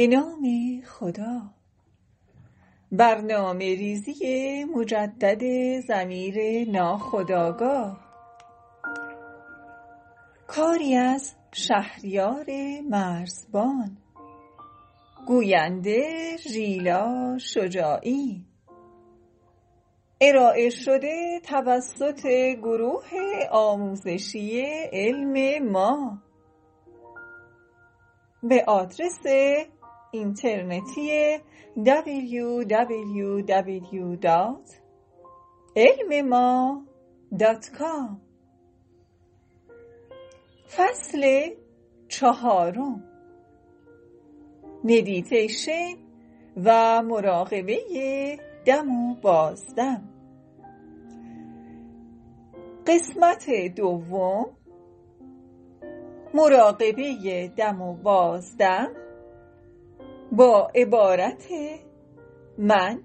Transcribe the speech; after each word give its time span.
به 0.00 0.06
نام 0.06 0.42
خدا. 0.86 1.40
برنامه 2.92 3.64
ریزی 3.64 4.64
مجدد 4.64 5.42
ضمیر 5.80 6.68
ناخودآگاه 6.70 8.00
کاری 10.46 10.96
از 10.96 11.34
شهریار 11.52 12.46
مرزبان. 12.90 13.96
گوینده 15.26 16.36
ریلا 16.54 17.38
شجاعی. 17.38 18.44
ارائه 20.20 20.70
شده 20.70 21.40
توسط 21.44 22.26
گروه 22.62 23.10
آموزشی 23.50 24.62
علم 24.92 25.64
ما. 25.70 26.22
به 28.42 28.64
آدرس 28.66 29.26
اینترنتی 30.12 31.38
www.ilmma.com 31.76 33.10
فصل 40.76 41.50
چهارم. 42.08 43.04
مدیتیشن 44.84 45.94
و 46.64 47.02
مراقبه 47.02 47.78
دم 48.66 48.90
و 48.90 49.14
بازدم. 49.14 50.08
قسمت 52.86 53.50
دوم. 53.76 54.46
مراقبه 56.34 57.48
دم 57.56 57.82
و 57.82 57.94
بازدم. 57.94 58.99
با 60.32 60.70
عبارت 60.74 61.48
من 62.58 63.02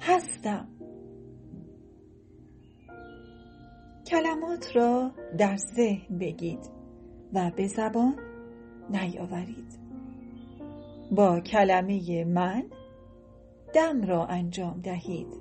هستم. 0.00 0.68
کلمات 4.06 4.76
را 4.76 5.10
در 5.38 5.56
ذهن 5.56 6.18
بگید 6.18 6.70
و 7.32 7.50
به 7.56 7.66
زبان 7.66 8.16
نیاورید. 8.90 9.78
با 11.10 11.40
کلمه 11.40 12.24
من 12.24 12.64
دم 13.74 14.02
را 14.02 14.26
انجام 14.26 14.80
دهید 14.80 15.38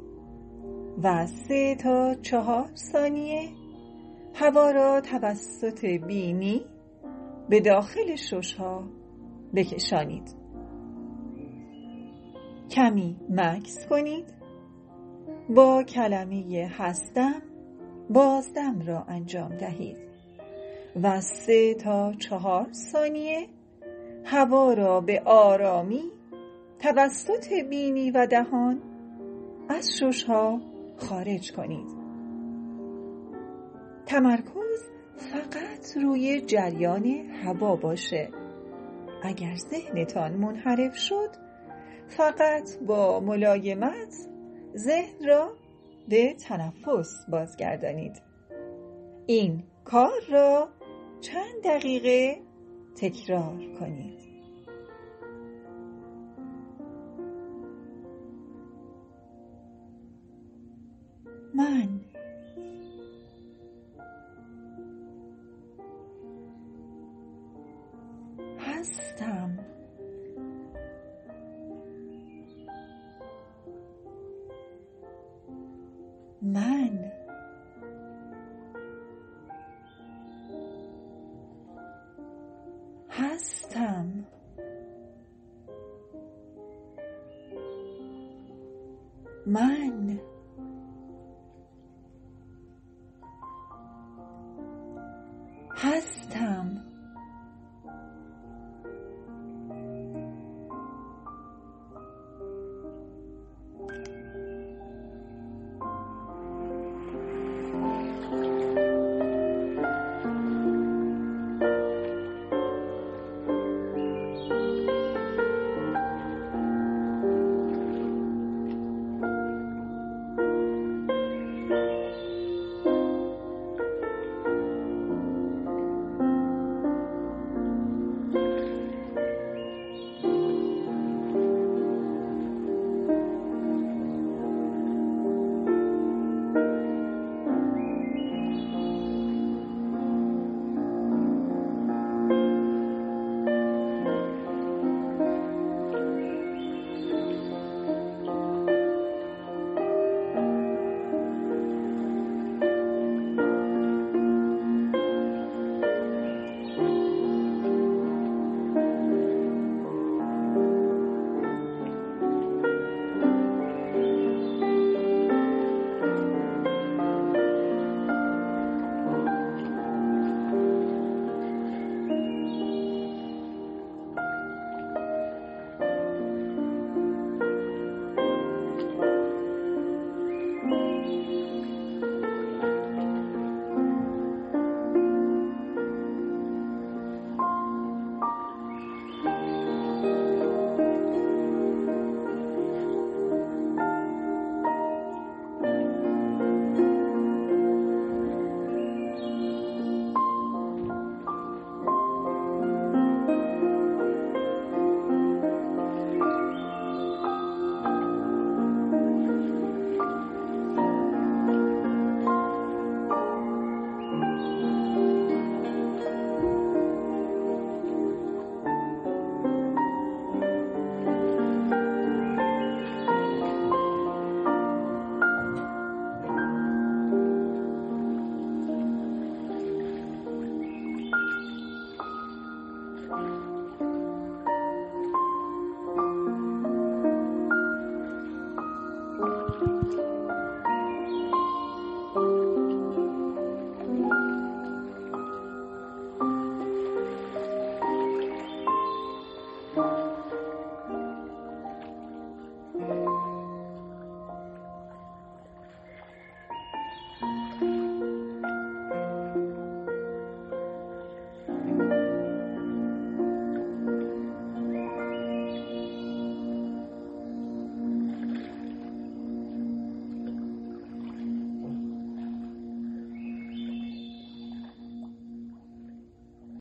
و 1.04 1.26
سه 1.26 1.76
تا 1.76 2.16
چهار 2.16 2.70
ثانیه 2.76 3.50
هوا 4.34 4.72
را 4.72 5.02
توسط 5.02 5.86
بینی 5.86 6.66
به 7.50 7.60
داخل 7.60 8.16
ششها 8.16 8.84
بکشانید. 9.56 10.43
کمی 12.74 13.16
مکس 13.30 13.88
کنید. 13.88 14.34
با 15.50 15.84
کلمه 15.84 16.72
هستم 16.78 17.42
بازدم 18.10 18.82
را 18.88 19.04
انجام 19.08 19.56
دهید. 19.58 19.98
و 21.04 21.22
سه 21.22 21.74
تا 21.74 22.14
چهار 22.14 22.68
ثانیه. 22.92 23.48
هوا 24.26 24.74
را 24.74 25.02
به 25.02 25.22
آرامی 25.26 26.04
توسط 26.80 27.54
بینی 27.70 28.12
و 28.12 28.28
دهان 28.28 28.82
از 29.70 29.90
ششها 30.00 30.62
خارج 30.98 31.52
کنید. 31.52 31.88
تمرکز 34.06 34.90
فقط 35.18 35.98
روی 36.04 36.42
جریان 36.42 37.06
هوا 37.44 37.76
باشه. 37.76 38.30
اگر 39.24 39.56
ذهنتان 39.56 40.34
منحرف 40.34 40.98
شد 40.98 41.30
فقط 42.08 42.78
با 42.88 43.20
ملایمت 43.20 44.16
ذهن 44.78 45.28
را 45.28 45.58
به 46.10 46.34
تنفس 46.34 47.26
بازگردانید. 47.30 48.22
این 49.26 49.64
کار 49.86 50.22
را 50.32 50.70
چند 51.22 51.64
دقیقه 51.64 52.42
تکرار 52.96 53.60
کنید. 53.80 54.24
من 61.56 62.02
هستم. 68.60 69.63
من. 76.44 77.12
هستم. 83.10 84.26
من. 89.46 90.33